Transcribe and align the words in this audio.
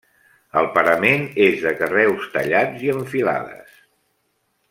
El 0.61 0.69
parament 0.77 1.25
és 1.49 1.59
de 1.65 1.73
carreus 1.83 2.25
tallats 2.37 2.87
i 2.89 2.91
en 2.97 3.07
filades. 3.13 3.77